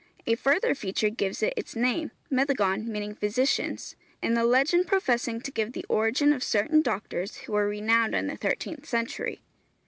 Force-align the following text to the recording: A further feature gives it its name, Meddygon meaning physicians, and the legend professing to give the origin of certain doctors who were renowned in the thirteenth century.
A 0.25 0.33
further 0.33 0.73
feature 0.73 1.11
gives 1.11 1.43
it 1.43 1.53
its 1.55 1.75
name, 1.75 2.09
Meddygon 2.31 2.87
meaning 2.87 3.13
physicians, 3.13 3.95
and 4.19 4.35
the 4.35 4.43
legend 4.43 4.87
professing 4.87 5.39
to 5.41 5.51
give 5.51 5.73
the 5.73 5.85
origin 5.89 6.33
of 6.33 6.43
certain 6.43 6.81
doctors 6.81 7.35
who 7.45 7.53
were 7.53 7.67
renowned 7.67 8.15
in 8.15 8.25
the 8.25 8.35
thirteenth 8.35 8.87
century. 8.89 9.43